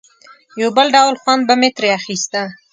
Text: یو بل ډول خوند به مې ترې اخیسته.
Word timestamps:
یو 0.61 0.69
بل 0.77 0.87
ډول 0.95 1.15
خوند 1.21 1.41
به 1.47 1.53
مې 1.61 1.69
ترې 1.77 1.89
اخیسته. 1.99 2.41